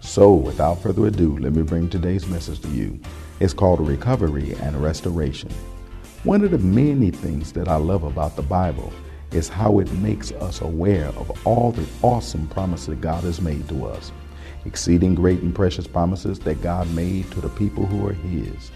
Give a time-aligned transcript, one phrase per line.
[0.00, 2.98] So, without further ado, let me bring today's message to you.
[3.38, 5.50] It's called Recovery and Restoration.
[6.24, 8.92] One of the many things that I love about the Bible
[9.30, 13.86] is how it makes us aware of all the awesome promises God has made to
[13.86, 14.10] us,
[14.64, 18.70] exceeding great and precious promises that God made to the people who are His.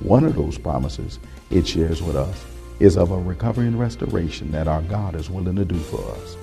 [0.00, 2.44] One of those promises it shares with us
[2.80, 6.36] is of a recovery and restoration that our God is willing to do for us.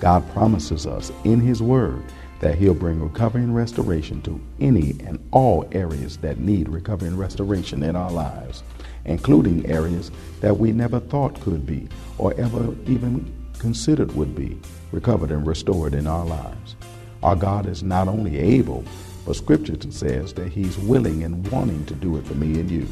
[0.00, 2.02] God promises us in His Word
[2.42, 7.18] that He'll bring recovery and restoration to any and all areas that need recovery and
[7.18, 8.64] restoration in our lives,
[9.04, 14.58] including areas that we never thought could be or ever even considered would be
[14.90, 16.74] recovered and restored in our lives.
[17.22, 18.84] Our God is not only able,
[19.24, 22.88] but Scripture says that He's willing and wanting to do it for me and you.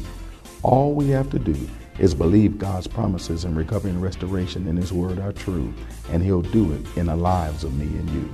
[0.63, 1.57] All we have to do
[1.99, 5.73] is believe God's promises in recovery and restoration in His Word are true,
[6.09, 8.29] and He'll do it in the lives of me and you.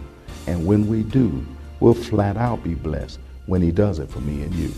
[0.47, 1.45] And when we do,
[1.79, 4.71] we'll flat out be blessed when He does it for me and you.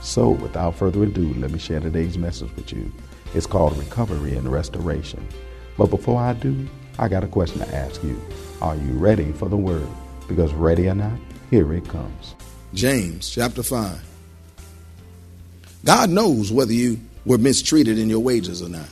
[0.00, 2.92] So, without further ado, let me share today's message with you.
[3.34, 5.26] It's called Recovery and Restoration.
[5.76, 8.20] But before I do, I got a question to ask you.
[8.62, 9.88] Are you ready for the Word?
[10.28, 11.18] Because ready or not,
[11.50, 12.34] here it comes.
[12.72, 14.00] James chapter 5.
[15.84, 18.88] God knows whether you were mistreated in your wages or not.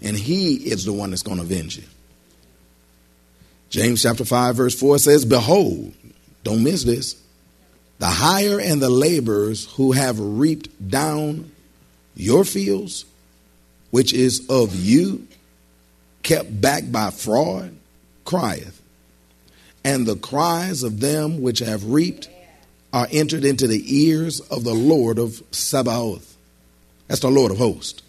[0.00, 1.84] And He is the one that's going to avenge you.
[3.72, 5.94] James chapter 5, verse 4 says, Behold,
[6.44, 7.16] don't miss this,
[7.98, 11.50] the hire and the laborers who have reaped down
[12.14, 13.06] your fields,
[13.90, 15.26] which is of you,
[16.22, 17.74] kept back by fraud,
[18.26, 18.82] crieth.
[19.82, 22.28] And the cries of them which have reaped
[22.92, 26.36] are entered into the ears of the Lord of Sabaoth.
[27.08, 28.02] That's the Lord of hosts.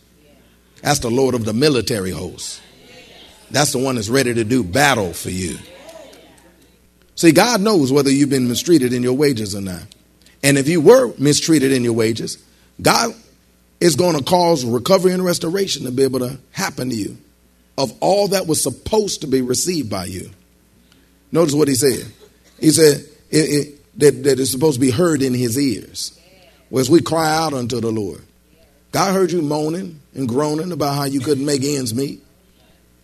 [0.82, 2.60] That's the Lord of the military hosts.
[3.54, 5.60] That's the one that's ready to do battle for you.
[7.14, 9.84] See, God knows whether you've been mistreated in your wages or not.
[10.42, 12.44] And if you were mistreated in your wages,
[12.82, 13.14] God
[13.80, 17.16] is going to cause recovery and restoration to be able to happen to you
[17.78, 20.32] of all that was supposed to be received by you.
[21.32, 22.12] Notice what he said.
[22.60, 26.20] He said it, it, that, that it's supposed to be heard in his ears.
[26.70, 28.24] Whereas we cry out unto the Lord.
[28.92, 32.23] God heard you moaning and groaning about how you couldn't make ends meet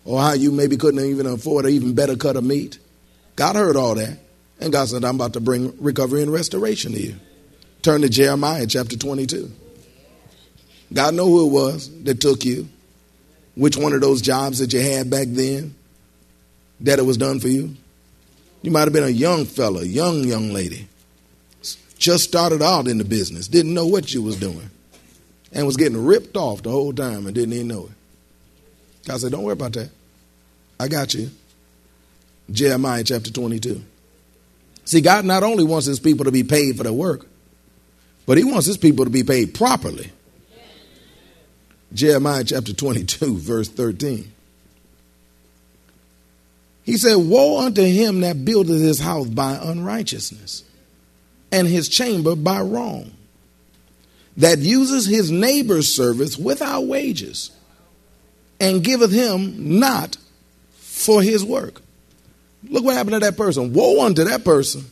[0.10, 2.80] or how you maybe couldn't even afford an even better cut of meat.
[3.36, 4.18] God heard all that.
[4.60, 7.16] And God said, I'm about to bring recovery and restoration to you.
[7.84, 9.52] Turn to Jeremiah chapter 22.
[10.92, 12.68] God know who it was that took you,
[13.54, 15.76] which one of those jobs that you had back then
[16.80, 17.76] that it was done for you.
[18.64, 20.88] You might have been a young fella, young young lady,
[22.00, 24.72] just started out in the business, didn't know what you was doing,
[25.54, 29.08] and was getting ripped off the whole time and didn't even know it.
[29.08, 29.92] God said, "Don't worry about that.
[30.80, 31.30] I got you."
[32.52, 33.84] Jeremiah chapter 22.
[34.86, 37.28] See, God not only wants his people to be paid for their work,
[38.26, 40.12] but he wants his people to be paid properly.
[41.94, 44.32] Jeremiah chapter 22, verse 13.
[46.84, 50.64] He said, Woe unto him that buildeth his house by unrighteousness,
[51.52, 53.12] and his chamber by wrong,
[54.38, 57.52] that uses his neighbor's service without wages,
[58.60, 60.18] and giveth him not
[61.00, 61.82] for his work.
[62.68, 63.74] Look what happened to that person.
[63.74, 64.86] Woe unto that person.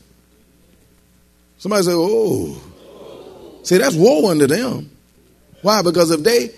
[1.58, 2.62] Somebody say, Oh.
[3.64, 4.90] See, that's woe unto them.
[5.62, 5.82] Why?
[5.82, 6.52] Because if they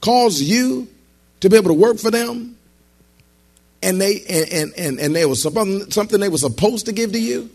[0.00, 0.88] cause you
[1.40, 2.56] to be able to work for them
[3.82, 7.20] and they and and, and, and they was something they were supposed to give to
[7.20, 7.48] you,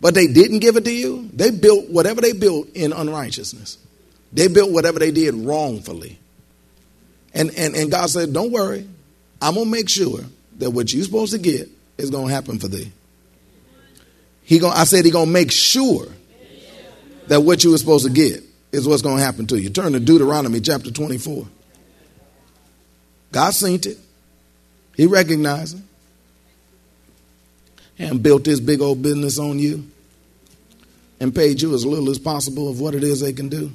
[0.00, 3.76] but they didn't give it to you, they built whatever they built in unrighteousness.
[4.32, 6.18] They built whatever they did wrongfully.
[7.34, 8.88] And and, and God said, Don't worry,
[9.42, 10.20] I'm gonna make sure
[10.60, 11.68] that what you're supposed to get
[11.98, 12.90] is going to happen for thee.
[14.44, 16.06] He going I said he going to make sure
[17.28, 18.42] that what you were supposed to get
[18.72, 19.70] is what's going to happen to you.
[19.70, 21.46] Turn to Deuteronomy chapter 24.
[23.32, 23.98] God seen it.
[24.96, 25.84] He recognized it.
[27.98, 29.86] And built this big old business on you
[31.20, 33.70] and paid you as little as possible of what it is they can do.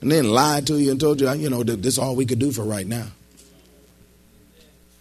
[0.00, 2.38] And then lied to you and told you, you know, this is all we could
[2.38, 3.08] do for right now.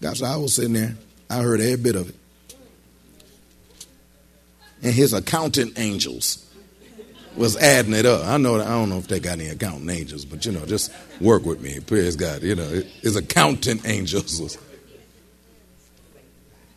[0.02, 0.96] Gosh, I was sitting there.
[1.30, 2.16] I heard every bit of it.
[4.84, 6.46] And his accountant angels
[7.36, 8.26] was adding it up.
[8.26, 10.92] I know I don't know if they got any accountant angels, but you know, just
[11.20, 11.80] work with me.
[11.80, 12.44] Praise God.
[12.44, 14.58] You know, his accountant angels was,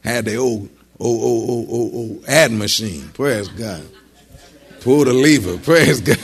[0.02, 0.68] had the old
[0.98, 3.08] old old old old, old ad machine.
[3.10, 3.82] Praise God.
[4.80, 5.58] Pull the lever.
[5.58, 6.18] Praise God.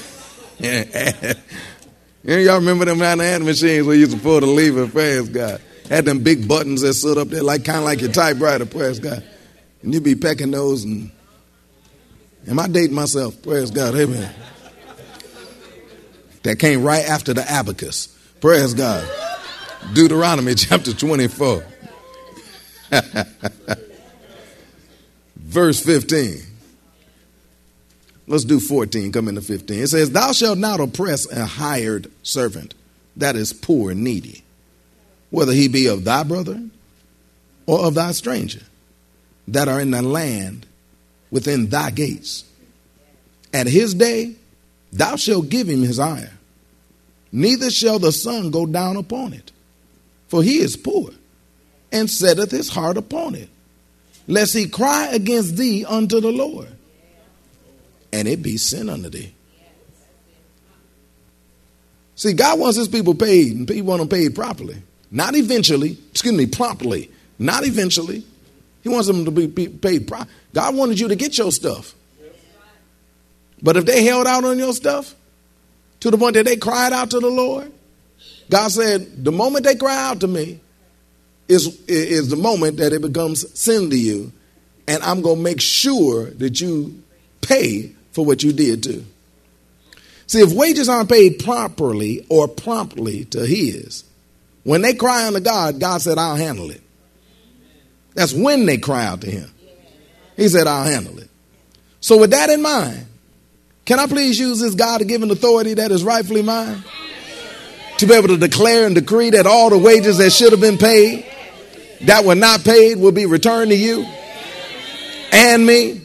[0.58, 1.34] yeah,
[2.22, 4.86] y'all remember them kind of ad machines where you used to pull the lever?
[4.86, 5.60] Praise God.
[5.88, 8.66] Had them big buttons that stood up there like kind of like your typewriter.
[8.66, 9.22] Praise God.
[9.82, 11.10] And you'd be pecking those and
[12.46, 13.40] Am I dating myself?
[13.42, 13.94] Praise God.
[13.94, 14.30] Amen.
[16.42, 18.08] That came right after the abacus.
[18.40, 19.08] Praise God.
[19.94, 21.64] Deuteronomy chapter 24.
[25.36, 26.42] Verse 15.
[28.26, 29.82] Let's do 14, come into 15.
[29.82, 32.74] It says, Thou shalt not oppress a hired servant
[33.16, 34.43] that is poor and needy,
[35.34, 36.62] whether he be of thy brother
[37.66, 38.60] or of thy stranger
[39.48, 40.64] that are in the land
[41.30, 42.44] within thy gates.
[43.52, 44.36] At his day,
[44.92, 46.32] thou shalt give him his hire,
[47.32, 49.50] neither shall the sun go down upon it.
[50.28, 51.10] For he is poor,
[51.90, 53.48] and setteth his heart upon it,
[54.26, 56.68] lest he cry against thee unto the Lord,
[58.12, 59.34] and it be sin unto thee.
[62.14, 64.76] See, God wants his people paid, and people want them paid properly.
[65.14, 67.08] Not eventually, excuse me, promptly.
[67.38, 68.24] Not eventually.
[68.82, 70.30] He wants them to be paid properly.
[70.52, 71.94] God wanted you to get your stuff.
[73.62, 75.14] But if they held out on your stuff
[76.00, 77.72] to the point that they cried out to the Lord,
[78.50, 80.58] God said, the moment they cry out to me
[81.46, 84.32] is, is the moment that it becomes sin to you.
[84.88, 87.00] And I'm going to make sure that you
[87.40, 89.04] pay for what you did too.
[90.26, 94.02] See, if wages aren't paid properly or promptly to his,
[94.64, 96.82] when they cry unto God, God said, I'll handle it.
[98.14, 99.50] That's when they cry out to him.
[100.36, 101.28] He said, I'll handle it.
[102.00, 103.06] So, with that in mind,
[103.84, 106.82] can I please use this God given authority that is rightfully mine?
[107.98, 110.78] To be able to declare and decree that all the wages that should have been
[110.78, 111.24] paid,
[112.02, 114.04] that were not paid, will be returned to you
[115.32, 116.00] and me?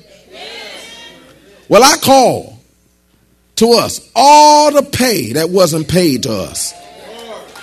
[1.67, 2.59] Well, I call
[3.57, 6.73] to us all the pay that wasn't paid to us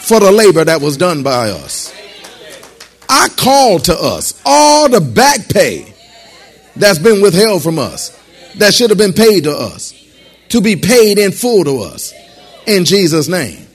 [0.07, 1.93] for the labor that was done by us.
[3.09, 5.93] I call to us all the back pay
[6.77, 8.17] that's been withheld from us,
[8.57, 9.93] that should have been paid to us,
[10.51, 12.13] to be paid in full to us.
[12.67, 13.67] In Jesus' name.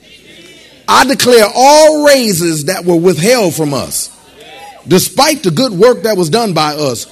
[0.88, 4.10] I declare all raises that were withheld from us,
[4.86, 7.06] despite the good work that was done by us,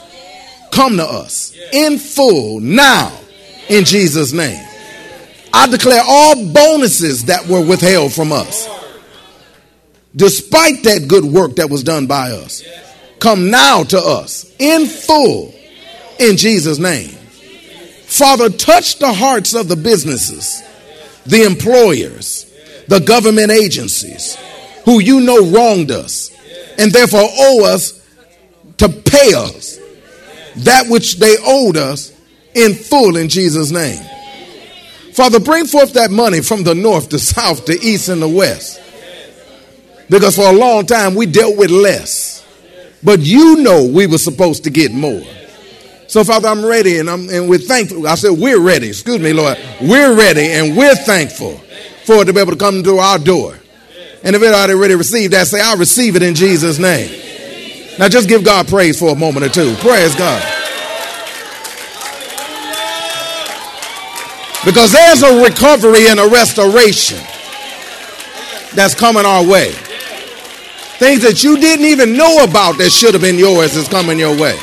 [0.71, 3.19] come to us in full now
[3.69, 4.67] in Jesus' name.
[5.53, 8.69] I declare all bonuses that were withheld from us,
[10.15, 12.63] despite that good work that was done by us,
[13.19, 15.55] come now to us in full
[16.19, 17.11] in Jesus' name.
[18.07, 20.63] Father, touch the hearts of the businesses,
[21.27, 22.47] the employers,
[22.89, 24.37] the government agencies
[24.85, 26.31] who you know wronged us
[26.79, 27.97] and therefore owe us
[28.79, 29.79] to pay us
[30.57, 32.13] that which they owed us
[32.55, 34.03] in full in Jesus' name.
[35.13, 38.81] Father, bring forth that money from the north, the south, the east, and the west.
[40.11, 42.45] Because for a long time we dealt with less.
[43.03, 45.23] But you know we were supposed to get more.
[46.09, 48.07] So, Father, I'm ready and, I'm, and we're thankful.
[48.09, 48.89] I said, We're ready.
[48.89, 49.57] Excuse me, Lord.
[49.81, 51.57] We're ready and we're thankful
[52.05, 53.55] for it to be able to come to our door.
[54.25, 57.09] And if it already received that, say, I'll receive it in Jesus' name.
[57.99, 59.75] Now, just give God praise for a moment or two.
[59.77, 60.43] Praise God.
[64.65, 67.19] Because there's a recovery and a restoration
[68.75, 69.73] that's coming our way.
[71.01, 74.39] Things that you didn't even know about that should have been yours is coming your
[74.39, 74.55] way.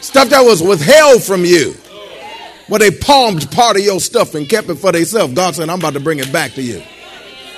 [0.00, 1.72] Stuff that was withheld from you.
[2.68, 5.34] Where they palmed part of your stuff and kept it for themselves.
[5.34, 6.84] God said, I'm about to bring it back to you.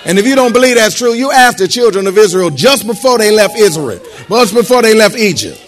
[0.07, 3.19] And if you don't believe that's true, you ask the children of Israel just before
[3.19, 4.01] they left Israel,
[4.31, 5.61] just before they left Egypt.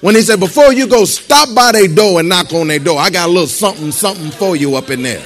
[0.00, 3.00] When he said, Before you go, stop by their door and knock on their door.
[3.00, 5.24] I got a little something, something for you up in there.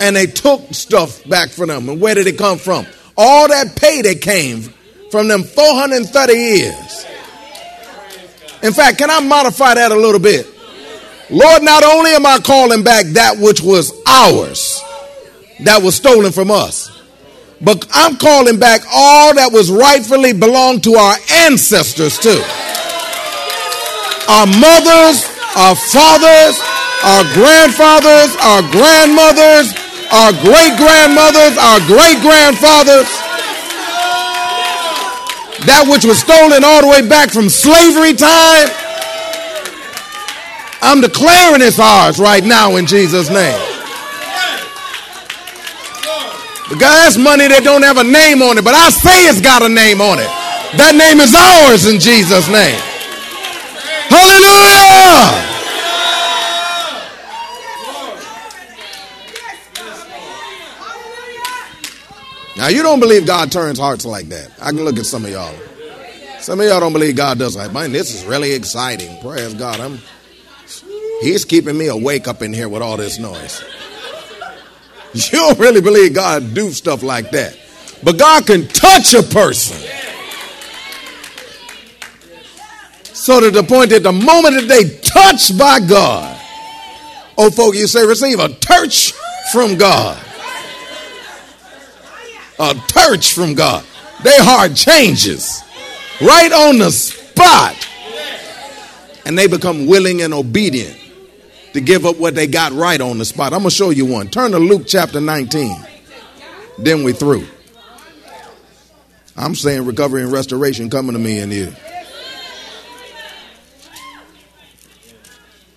[0.00, 1.88] And they took stuff back from them.
[1.88, 2.86] And where did it come from?
[3.16, 4.62] All that pay that came
[5.10, 7.06] from them 430 years.
[8.62, 10.46] In fact, can I modify that a little bit?
[11.30, 14.82] Lord, not only am I calling back that which was ours,
[15.60, 16.92] that was stolen from us,
[17.60, 21.16] but I'm calling back all that was rightfully belonged to our
[21.48, 22.42] ancestors too.
[24.28, 25.24] Our mothers,
[25.56, 26.54] our fathers,
[27.02, 29.72] our grandfathers, our grandmothers,
[30.12, 33.08] our great grandmothers, our great grandfathers.
[35.66, 38.70] That which was stolen all the way back from slavery time.
[40.82, 43.58] I'm declaring it's ours right now in Jesus' name.
[46.68, 49.62] Because that's money that don't have a name on it, but I say it's got
[49.62, 50.30] a name on it.
[50.78, 52.78] That name is ours in Jesus' name.
[54.10, 55.55] Hallelujah!
[62.56, 64.50] Now you don't believe God turns hearts like that.
[64.60, 65.54] I can look at some of y'all.
[66.40, 67.74] Some of y'all don't believe God does like, that.
[67.74, 69.20] man, this is really exciting.
[69.20, 69.80] Praise God.
[69.80, 69.98] I'm
[71.20, 73.64] He's keeping me awake up in here with all this noise.
[75.14, 77.58] You don't really believe God do stuff like that.
[78.04, 79.78] But God can touch a person.
[83.04, 86.38] So to the point that the moment that they touched by God,
[87.38, 89.14] oh folk, you say receive a touch
[89.52, 90.22] from God.
[92.58, 93.84] A touch from God.
[94.22, 95.62] Their heart changes
[96.20, 97.76] right on the spot.
[99.24, 100.98] And they become willing and obedient
[101.72, 103.52] to give up what they got right on the spot.
[103.52, 104.28] I'm going to show you one.
[104.28, 105.76] Turn to Luke chapter 19.
[106.78, 107.46] Then we through.
[109.36, 111.72] I'm saying recovery and restoration coming to me and you.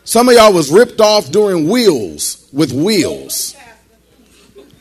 [0.05, 3.55] Some of y'all was ripped off during wheels with wheels.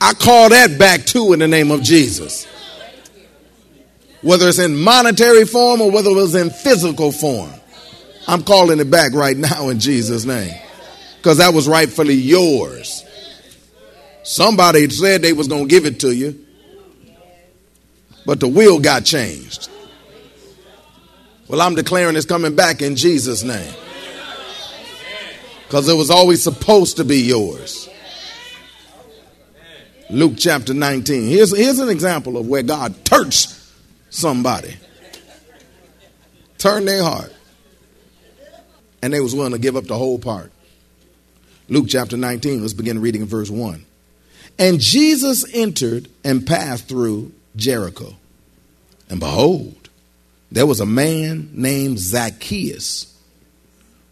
[0.00, 2.46] I call that back too in the name of Jesus.
[4.22, 7.52] Whether it's in monetary form or whether it was in physical form.
[8.26, 10.54] I'm calling it back right now in Jesus' name
[11.16, 13.04] because that was rightfully yours.
[14.22, 16.38] Somebody said they was going to give it to you,
[18.26, 19.70] but the will got changed.
[21.48, 23.72] Well, I'm declaring it's coming back in Jesus' name
[25.66, 27.87] because it was always supposed to be yours.
[30.10, 31.28] Luke chapter 19.
[31.28, 33.54] Here's, here's an example of where God touched
[34.10, 34.74] somebody,
[36.56, 37.34] turned their heart,
[39.02, 40.50] and they was willing to give up the whole part.
[41.68, 43.84] Luke chapter 19, let's begin reading in verse 1.
[44.58, 48.16] And Jesus entered and passed through Jericho.
[49.10, 49.90] And behold,
[50.50, 53.14] there was a man named Zacchaeus,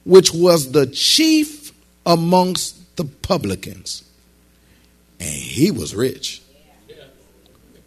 [0.05, 1.73] which was the chief
[2.05, 4.05] amongst the publicans.
[5.19, 6.43] And he was rich.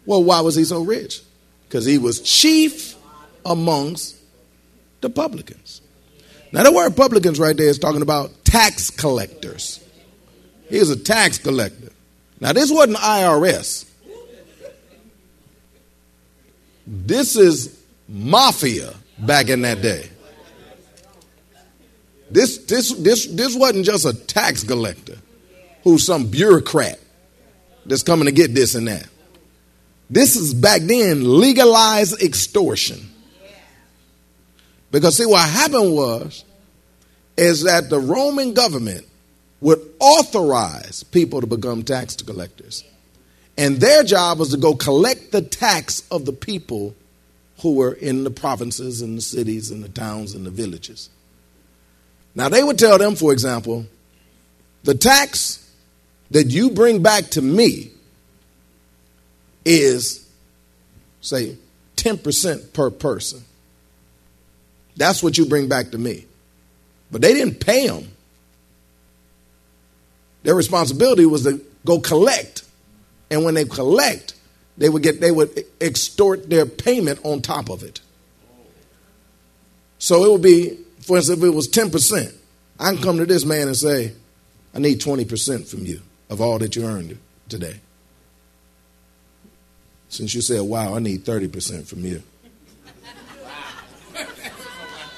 [0.06, 1.20] Well, why was he so rich?
[1.68, 2.96] Because he was chief
[3.44, 4.16] amongst
[5.00, 5.80] the publicans.
[6.52, 9.82] Now, the word publicans right there is talking about tax collectors.
[10.68, 11.92] He was a tax collector.
[12.40, 13.88] Now, this wasn't IRS.
[16.86, 20.08] This is mafia back in that day.
[22.30, 25.18] This, this, this, this wasn't just a tax collector
[25.84, 26.98] who's some bureaucrat
[27.86, 29.06] that's coming to get this and that.
[30.08, 33.08] This is back then legalized extortion.
[34.90, 36.44] Because see what happened was
[37.36, 39.06] is that the Roman government
[39.60, 42.84] would authorize people to become tax collectors.
[43.56, 46.94] And their job was to go collect the tax of the people
[47.60, 51.10] who were in the provinces and the cities and the towns and the villages.
[52.34, 53.86] Now, they would tell them, for example,
[54.82, 55.59] the tax
[56.30, 57.90] that you bring back to me
[59.64, 60.28] is,
[61.20, 61.56] say,
[61.96, 63.42] 10% per person.
[64.96, 66.26] That's what you bring back to me.
[67.10, 68.08] But they didn't pay them.
[70.42, 72.64] Their responsibility was to go collect.
[73.30, 74.34] And when they collect,
[74.78, 78.00] they would get they would extort their payment on top of it.
[79.98, 82.34] So it would be, for instance, if it was 10%,
[82.78, 84.12] I can come to this man and say,
[84.74, 87.18] I need 20% from you of all that you earned
[87.48, 87.80] today.
[90.08, 92.22] Since you said, wow, I need 30% from you.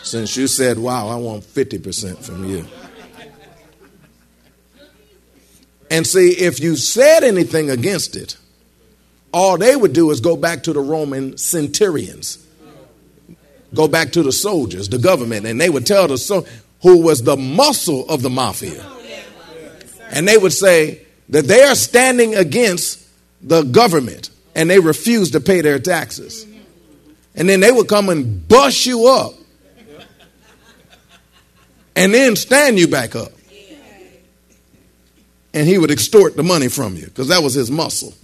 [0.02, 2.66] Since you said, wow, I want 50% from you.
[5.90, 8.37] And see, if you said anything against it,
[9.33, 12.45] all they would do is go back to the Roman centurions,
[13.75, 16.47] go back to the soldiers, the government, and they would tell the so
[16.83, 18.85] who was the muscle of the mafia.
[20.12, 23.04] And they would say that they are standing against
[23.40, 26.47] the government and they refuse to pay their taxes.
[27.35, 29.33] And then they would come and bust you up
[31.97, 33.33] and then stand you back up.
[35.54, 38.14] and he would extort the money from you because that was his muscle.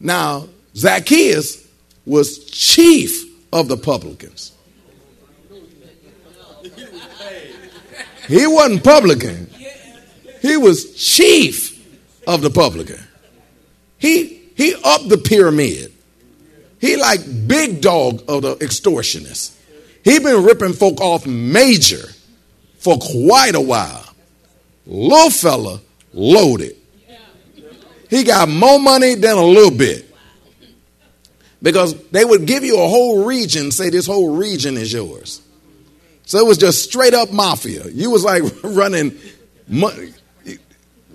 [0.00, 1.66] Now, Zacchaeus
[2.06, 4.52] was chief of the publicans.
[8.28, 9.50] He wasn't publican.
[10.40, 11.76] He was chief
[12.26, 13.00] of the publican.
[13.98, 15.92] He he upped the pyramid.
[16.80, 19.56] He like big dog of the extortionists.
[20.02, 22.08] He been ripping folk off major
[22.78, 24.04] for quite a while.
[24.86, 25.80] Little fella
[26.14, 26.76] loaded.
[28.08, 30.06] He got more money than a little bit.
[31.62, 35.42] Because they would give you a whole region, say this whole region is yours.
[36.24, 37.86] So it was just straight up mafia.
[37.88, 39.16] You was like running
[39.68, 40.12] money.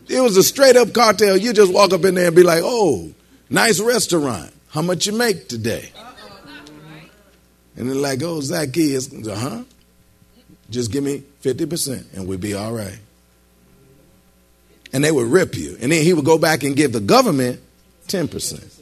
[0.08, 1.38] It was a straight up cartel.
[1.38, 3.14] You just walk up in there and be like, oh,
[3.50, 4.54] nice restaurant.
[4.70, 5.92] How much you make today?
[7.78, 9.64] And they're like, oh, Zacchaeus, uh huh.
[10.70, 12.98] Just give me 50% and we'll be all right.
[14.94, 15.78] And they would rip you.
[15.82, 17.60] And then he would go back and give the government
[18.08, 18.80] 10%.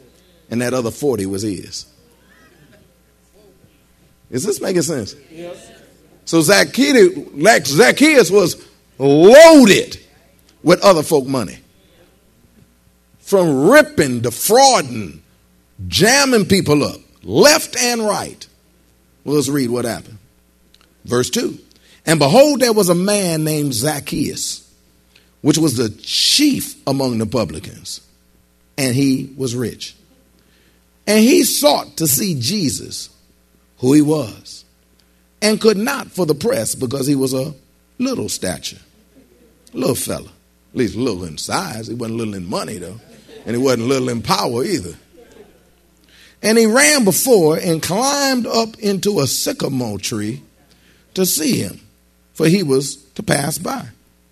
[0.49, 1.85] And that other 40 was his.
[4.29, 5.15] Is this making sense?
[5.31, 5.71] Yes.
[6.25, 8.65] So Zacchaeus, Zacchaeus was
[8.97, 10.02] loaded
[10.63, 11.59] with other folk money.
[13.19, 15.21] From ripping, defrauding,
[15.87, 18.47] jamming people up, left and right.
[19.23, 20.17] Well, let's read what happened.
[21.05, 21.57] Verse 2
[22.05, 24.69] And behold, there was a man named Zacchaeus,
[25.41, 28.01] which was the chief among the publicans,
[28.77, 29.95] and he was rich.
[31.05, 33.09] And he sought to see Jesus,
[33.79, 34.63] who he was,
[35.41, 37.53] and could not for the press because he was a
[37.99, 38.79] little stature,
[39.73, 40.29] little fella.
[40.73, 41.87] At least little in size.
[41.87, 42.99] He wasn't little in money, though.
[43.45, 44.95] And he wasn't little in power either.
[46.41, 50.41] And he ran before and climbed up into a sycamore tree
[51.13, 51.79] to see him,
[52.33, 53.87] for he was to pass by,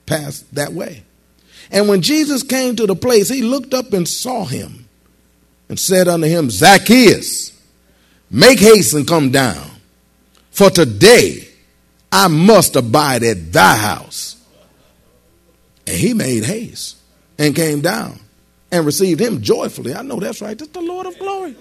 [0.06, 1.04] pass that way.
[1.72, 4.90] And when Jesus came to the place, he looked up and saw him
[5.70, 7.58] and said unto him, Zacchaeus,
[8.30, 9.70] make haste and come down,
[10.50, 11.48] for today
[12.12, 14.36] I must abide at thy house.
[15.88, 16.98] And he made haste
[17.38, 18.20] and came down
[18.72, 19.94] and received him joyfully.
[19.94, 20.58] I know that's right.
[20.58, 21.56] That's the Lord of glory.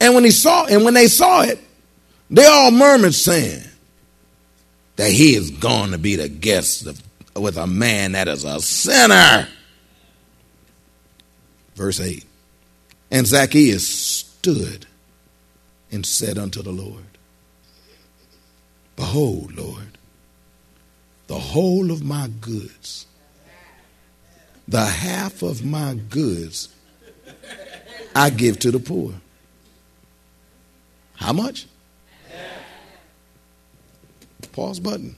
[0.00, 1.58] And when he saw, and when they saw it,
[2.30, 3.62] they all murmured, saying
[4.96, 7.02] that he is going to be the guest of,
[7.34, 9.48] with a man that is a sinner.
[11.74, 12.24] Verse 8.
[13.10, 14.86] And Zacchaeus stood
[15.90, 17.04] and said unto the Lord,
[18.96, 19.98] Behold, Lord,
[21.26, 23.06] the whole of my goods,
[24.68, 26.68] the half of my goods,
[28.14, 29.14] I give to the poor.
[31.16, 31.66] How much?
[34.52, 35.16] Pause button.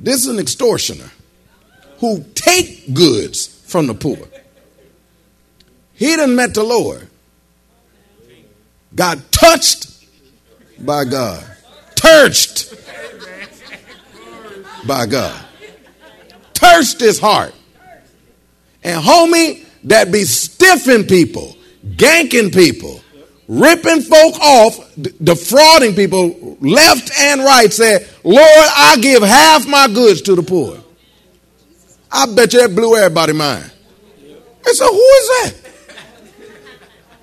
[0.00, 1.10] This is an extortioner
[1.98, 4.18] who take goods from the poor.
[5.94, 7.08] He didn't met the Lord.
[8.94, 10.04] Got touched
[10.78, 11.44] by God.
[12.18, 12.74] Touched
[14.86, 15.44] by God.
[16.54, 17.54] Touched his heart.
[18.82, 21.56] And homie, that be stiffing people
[21.96, 23.00] ganking people,
[23.46, 24.78] ripping folk off,
[25.22, 30.78] defrauding people left and right, said, Lord, I give half my goods to the poor.
[32.10, 33.70] I bet you that blew everybody's mind.
[34.64, 35.54] They said, Who is that?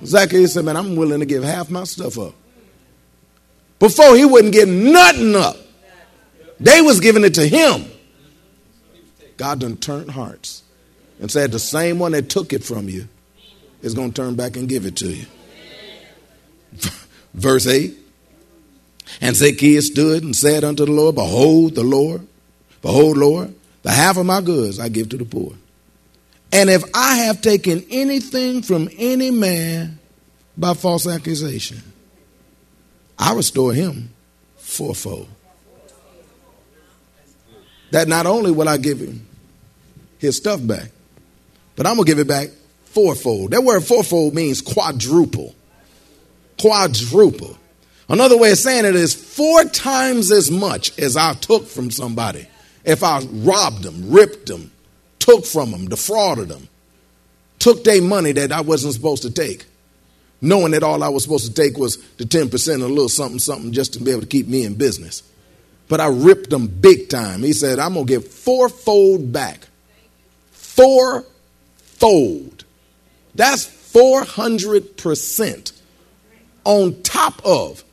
[0.05, 2.33] Zacchaeus said, Man, I'm willing to give half my stuff up.
[3.79, 5.57] Before he wouldn't give nothing up.
[6.59, 7.85] They was giving it to him.
[9.37, 10.63] God done turned hearts
[11.19, 13.07] and said, The same one that took it from you
[13.81, 15.25] is going to turn back and give it to you.
[17.33, 17.93] Verse 8
[19.21, 22.25] And Zacchaeus stood and said unto the Lord, Behold, the Lord,
[22.81, 25.53] behold, Lord, the half of my goods I give to the poor.
[26.51, 29.99] And if I have taken anything from any man
[30.57, 31.81] by false accusation,
[33.17, 34.09] I restore him
[34.57, 35.27] fourfold.
[37.91, 39.25] That not only will I give him
[40.17, 40.91] his stuff back,
[41.75, 42.49] but I'm going to give it back
[42.85, 43.51] fourfold.
[43.51, 45.55] That word fourfold means quadruple.
[46.59, 47.57] Quadruple.
[48.07, 52.47] Another way of saying it is four times as much as I took from somebody.
[52.83, 54.71] If I robbed them, ripped them,
[55.19, 56.67] took from them, defrauded them,
[57.57, 59.65] took their money that I wasn't supposed to take,
[60.41, 63.39] knowing that all I was supposed to take was the 10% and a little something,
[63.39, 65.23] something just to be able to keep me in business.
[65.87, 67.41] But I ripped them big time.
[67.41, 69.67] He said, I'm going to give fourfold back.
[70.51, 72.65] Fourfold.
[73.35, 75.71] That's 400%
[76.63, 77.83] on top of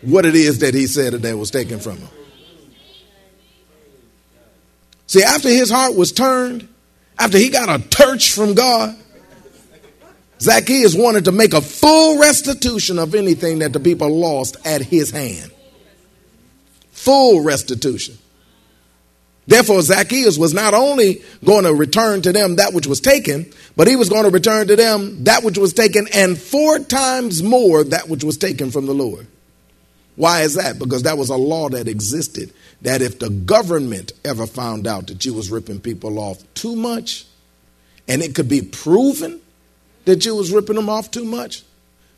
[0.00, 2.08] what it is that he said that was taken from him.
[5.06, 6.68] See, after his heart was turned,
[7.18, 8.96] after he got a touch from God,
[10.42, 15.12] Zacchaeus wanted to make a full restitution of anything that the people lost at his
[15.12, 15.52] hand.
[16.90, 18.18] Full restitution.
[19.46, 23.86] Therefore, Zacchaeus was not only going to return to them that which was taken, but
[23.86, 27.84] he was going to return to them that which was taken and four times more
[27.84, 29.28] that which was taken from the Lord.
[30.16, 30.76] Why is that?
[30.76, 32.52] Because that was a law that existed
[32.82, 37.26] that if the government ever found out that you was ripping people off too much,
[38.08, 39.40] and it could be proven
[40.04, 41.62] that you was ripping them off too much,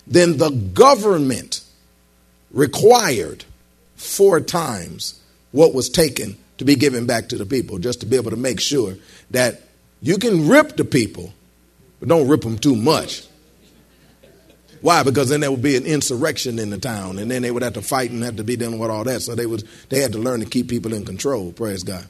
[0.07, 1.63] then the government
[2.51, 3.45] required
[3.97, 5.21] four times
[5.53, 8.37] what was taken to be given back to the people, just to be able to
[8.37, 8.95] make sure
[9.31, 9.63] that
[10.01, 11.33] you can rip the people,
[11.99, 13.27] but don't rip them too much.
[14.81, 15.03] Why?
[15.03, 17.73] Because then there would be an insurrection in the town, and then they would have
[17.73, 19.23] to fight and have to be dealing with all that.
[19.23, 21.53] So they was they had to learn to keep people in control.
[21.53, 22.07] Praise God.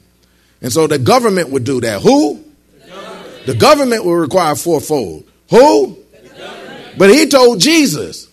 [0.61, 2.01] And so the government would do that.
[2.01, 2.43] Who?
[2.81, 5.23] The government, the government would require fourfold.
[5.49, 5.97] Who?
[6.97, 8.27] But he told Jesus,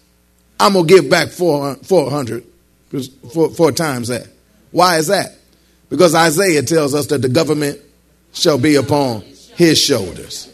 [0.59, 1.77] "I'm gonna give back four
[2.11, 2.45] hundred,
[3.33, 4.27] four, four times that."
[4.71, 5.37] Why is that?
[5.91, 7.79] Because Isaiah tells us that the government
[8.33, 9.23] shall be upon
[9.57, 10.49] his shoulders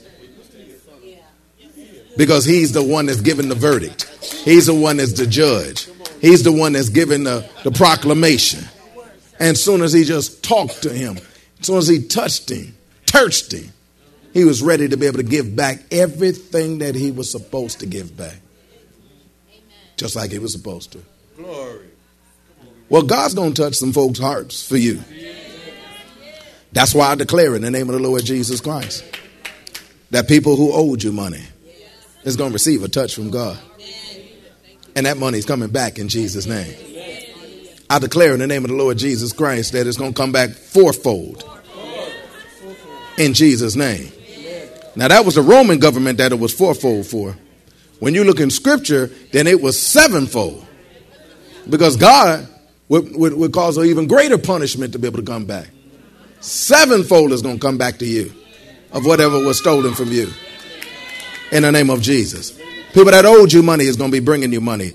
[2.19, 4.05] because he's the one that's given the verdict.
[4.45, 5.89] He's the one that's the judge.
[6.21, 8.65] He's the one that's given the, the proclamation.
[9.39, 11.17] And soon as he just talked to him,
[11.61, 13.73] as soon as he touched him, touched him,
[14.33, 17.87] he was ready to be able to give back everything that he was supposed to
[17.87, 18.37] give back.
[19.97, 21.03] Just like he was supposed to.
[21.37, 21.87] Glory.
[22.89, 25.03] Well, God's going to touch some folks' hearts for you.
[26.73, 29.05] That's why I declare in the name of the Lord Jesus Christ
[30.11, 31.43] that people who owed you money,
[32.25, 33.59] is going to receive a touch from God.
[34.95, 36.75] And that money is coming back in Jesus' name.
[37.91, 40.33] I declare in the name of the Lord Jesus Christ that it's going to come
[40.33, 41.45] back fourfold
[43.17, 44.13] in Jesus' name.
[44.99, 47.37] Now, that was the Roman government that it was fourfold for.
[48.01, 50.67] When you look in scripture, then it was sevenfold.
[51.71, 52.49] Because God
[52.89, 55.69] would, would, would cause an even greater punishment to be able to come back.
[56.41, 58.33] Sevenfold is going to come back to you
[58.91, 60.33] of whatever was stolen from you
[61.53, 62.59] in the name of Jesus.
[62.93, 64.95] People that owed you money is going to be bringing you money.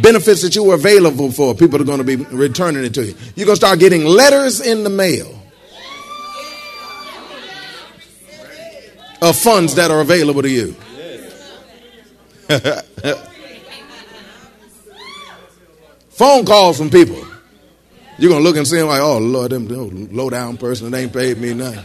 [0.00, 3.14] Benefits that you were available for, people are going to be returning it to you.
[3.36, 5.41] You're going to start getting letters in the mail
[9.22, 10.74] of funds that are available to you.
[16.10, 17.24] Phone calls from people.
[18.18, 19.68] You're to look and see them like, oh, Lord, them
[20.12, 21.84] low down person that ain't paid me nothing.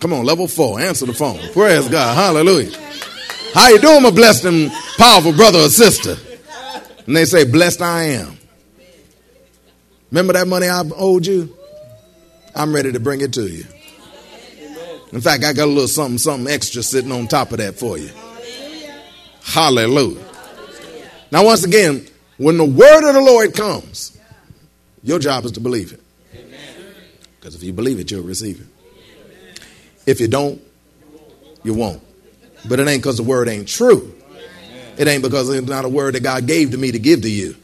[0.00, 0.80] Come on, level four.
[0.80, 1.38] Answer the phone.
[1.52, 2.16] Praise God.
[2.16, 2.76] Hallelujah.
[3.54, 6.16] How you doing, my blessed and powerful brother or sister?
[7.06, 8.38] And they say, blessed I am.
[10.10, 11.56] Remember that money I owed you?
[12.54, 13.64] I'm ready to bring it to you.
[15.12, 17.98] In fact, I got a little something, something extra sitting on top of that for
[17.98, 18.10] you.
[19.44, 20.24] Hallelujah.
[21.30, 22.06] Now, once again,
[22.38, 24.18] when the word of the Lord comes,
[25.02, 26.00] your job is to believe it.
[27.38, 29.60] Because if you believe it, you'll receive it.
[30.06, 30.62] If you don't,
[31.62, 32.02] you won't.
[32.68, 34.14] But it ain't because the word ain't true.
[34.96, 37.30] It ain't because it's not a word that God gave to me to give to
[37.30, 37.56] you.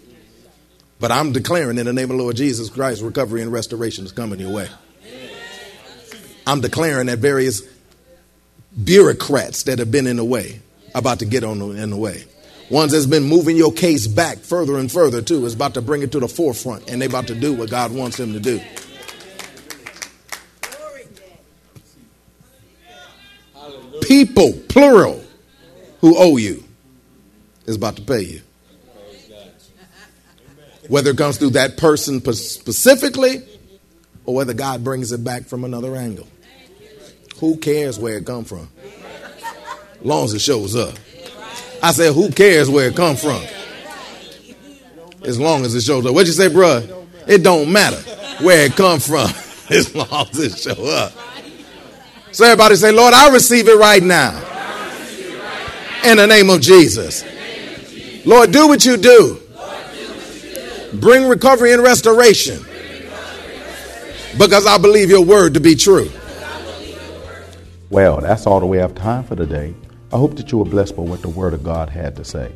[1.00, 4.12] But I'm declaring in the name of the Lord Jesus Christ, recovery and restoration is
[4.12, 4.68] coming your way.
[6.48, 7.62] I'm declaring that various
[8.82, 10.60] bureaucrats that have been in the way
[10.94, 12.24] about to get on the, in the way.
[12.70, 16.02] Ones that's been moving your case back further and further too is about to bring
[16.02, 18.60] it to the forefront, and they about to do what God wants them to do.
[24.08, 25.22] people, plural,
[26.00, 26.64] who owe you
[27.66, 28.40] is about to pay you.
[30.88, 33.42] Whether it comes through that person specifically
[34.24, 36.26] or whether God brings it back from another angle.
[37.40, 38.68] Who cares where it come from?
[40.02, 40.94] Long as it shows up.
[41.82, 43.42] I said, who cares where it come from?
[45.24, 46.14] As long as it shows up.
[46.14, 47.06] What you say, bruh?
[47.26, 47.96] It don't matter
[48.42, 49.28] where it come from
[49.70, 51.12] as long as it show up.
[52.32, 54.44] So everybody say, Lord, I receive it right now.
[56.04, 57.24] In the name of Jesus.
[58.24, 59.40] Lord, do what you do.
[60.94, 62.64] Bring recovery and restoration.
[64.38, 66.10] Because I believe your word to be true.
[67.90, 69.74] Well, that's all that we have time for today.
[70.12, 72.52] I hope that you were blessed by what the Word of God had to say.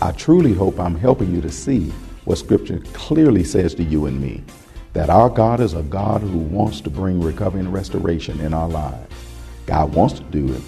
[0.00, 1.92] I truly hope I'm helping you to see
[2.26, 4.44] what Scripture clearly says to you and me
[4.92, 8.68] that our God is a God who wants to bring recovery and restoration in our
[8.68, 9.12] lives.
[9.66, 10.62] God wants to do it.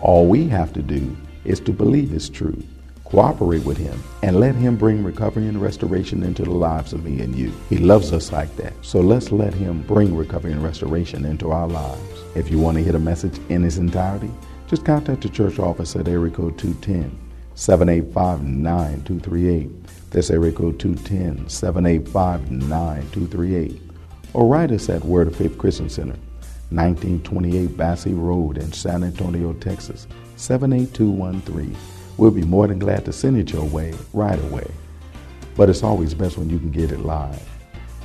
[0.00, 2.62] All we have to do is to believe it's true.
[3.08, 7.22] Cooperate with Him and let Him bring recovery and restoration into the lives of me
[7.22, 7.50] and you.
[7.70, 8.74] He loves us like that.
[8.82, 12.22] So let's let Him bring recovery and restoration into our lives.
[12.34, 14.30] If you want to hear the message in its entirety,
[14.66, 17.18] just contact the church office at area code 210
[17.54, 20.10] 785 9238.
[20.10, 23.80] That's area code 210 785 9238.
[24.34, 26.16] Or write us at Word of Faith Christian Center,
[26.70, 31.74] 1928 Basse Road in San Antonio, Texas, 78213.
[32.18, 34.68] We'll be more than glad to send it your way right away.
[35.56, 37.48] But it's always best when you can get it live.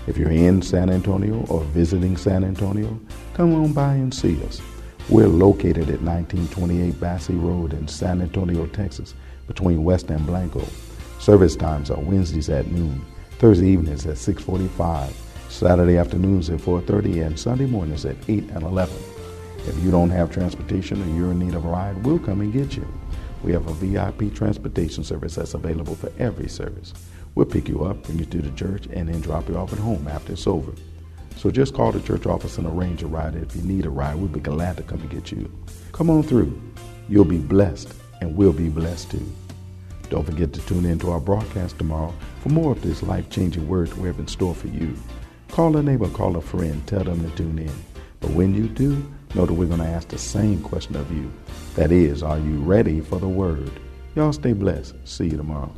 [0.05, 2.99] If you're in San Antonio or visiting San Antonio,
[3.33, 4.61] come on by and see us.
[5.09, 9.15] We're located at 1928 Basse Road in San Antonio, Texas,
[9.47, 10.63] between West and Blanco.
[11.19, 13.03] Service times are Wednesdays at noon,
[13.39, 15.11] Thursday evenings at 645,
[15.49, 18.95] Saturday afternoons at 4.30, and Sunday mornings at 8 and 11.
[19.65, 22.53] If you don't have transportation or you're in need of a ride, we'll come and
[22.53, 22.87] get you.
[23.43, 26.93] We have a VIP transportation service that's available for every service.
[27.35, 29.79] We'll pick you up, bring you to the church, and then drop you off at
[29.79, 30.71] home after it's over.
[31.35, 33.35] So just call the church office and arrange a ride.
[33.35, 35.51] If you need a ride, we'll be glad to come and get you.
[35.91, 36.59] Come on through.
[37.09, 39.33] You'll be blessed, and we'll be blessed too.
[40.09, 43.67] Don't forget to tune in to our broadcast tomorrow for more of this life changing
[43.67, 44.95] word we have in store for you.
[45.49, 47.73] Call a neighbor, call a friend, tell them to tune in.
[48.19, 51.31] But when you do, know that we're going to ask the same question of you.
[51.75, 53.71] That is, are you ready for the word?
[54.15, 54.95] Y'all stay blessed.
[55.07, 55.73] See you tomorrow.